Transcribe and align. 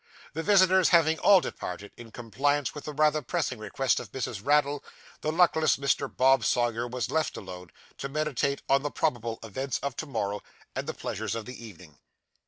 The 0.33 0.41
visitors 0.41 0.89
having 0.89 1.19
all 1.19 1.41
departed, 1.41 1.91
in 1.95 2.09
compliance 2.09 2.73
with 2.73 2.85
the 2.85 2.91
rather 2.91 3.21
pressing 3.21 3.59
request 3.59 3.99
of 3.99 4.11
Mrs. 4.11 4.43
Raddle, 4.43 4.83
the 5.21 5.31
luckless 5.31 5.77
Mr. 5.77 6.09
Bob 6.09 6.43
Sawyer 6.43 6.87
was 6.87 7.11
left 7.11 7.37
alone, 7.37 7.69
to 7.99 8.09
meditate 8.09 8.63
on 8.67 8.81
the 8.81 8.89
probable 8.89 9.37
events 9.43 9.77
of 9.83 9.95
to 9.97 10.07
morrow, 10.07 10.41
and 10.75 10.87
the 10.87 10.95
pleasures 10.95 11.35
of 11.35 11.45
the 11.45 11.63
evening. 11.63 11.99